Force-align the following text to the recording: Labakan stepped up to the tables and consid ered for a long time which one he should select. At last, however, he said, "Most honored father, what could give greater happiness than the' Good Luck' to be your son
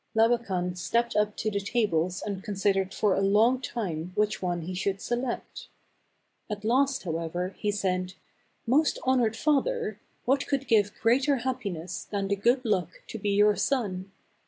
Labakan 0.15 0.75
stepped 0.75 1.15
up 1.15 1.37
to 1.37 1.51
the 1.51 1.59
tables 1.59 2.23
and 2.23 2.43
consid 2.43 2.75
ered 2.75 2.91
for 2.91 3.13
a 3.13 3.21
long 3.21 3.61
time 3.61 4.13
which 4.15 4.41
one 4.41 4.61
he 4.63 4.73
should 4.73 4.99
select. 4.99 5.67
At 6.49 6.65
last, 6.65 7.03
however, 7.03 7.49
he 7.59 7.69
said, 7.69 8.15
"Most 8.65 8.97
honored 9.03 9.37
father, 9.37 9.99
what 10.25 10.47
could 10.47 10.67
give 10.67 10.95
greater 10.95 11.35
happiness 11.35 12.03
than 12.03 12.27
the' 12.29 12.35
Good 12.45 12.65
Luck' 12.65 13.03
to 13.09 13.19
be 13.19 13.29
your 13.29 13.55
son 13.55 14.11